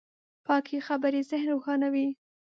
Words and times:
پاکې 0.45 0.77
خبرې 0.87 1.21
ذهن 1.29 1.47
روښانوي. 1.53 2.07